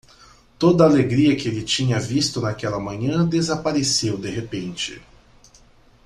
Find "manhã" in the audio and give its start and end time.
2.79-3.23